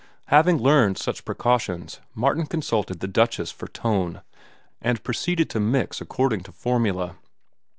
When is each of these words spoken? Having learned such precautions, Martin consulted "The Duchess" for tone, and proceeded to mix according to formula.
Having 0.29 0.57
learned 0.57 0.97
such 0.97 1.25
precautions, 1.25 2.01
Martin 2.15 2.47
consulted 2.47 3.01
"The 3.01 3.07
Duchess" 3.07 3.51
for 3.51 3.67
tone, 3.67 4.23
and 4.81 5.03
proceeded 5.03 5.47
to 5.51 5.59
mix 5.59 6.01
according 6.01 6.41
to 6.45 6.51
formula. 6.51 7.17